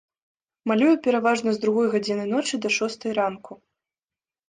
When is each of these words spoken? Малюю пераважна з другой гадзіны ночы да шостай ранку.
Малюю 0.71 0.93
пераважна 1.09 1.49
з 1.57 1.61
другой 1.67 1.87
гадзіны 1.99 2.25
ночы 2.35 2.55
да 2.67 2.75
шостай 2.81 3.11
ранку. 3.23 3.63